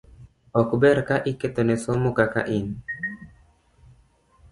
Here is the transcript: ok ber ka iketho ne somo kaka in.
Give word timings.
ok 0.59 0.69
ber 0.81 0.97
ka 1.07 1.17
iketho 1.31 1.61
ne 1.65 1.75
somo 1.83 2.09
kaka 2.17 2.41
in. 2.57 2.67